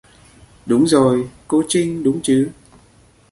[0.65, 2.51] Đúng rồi cô trinh đúng chứ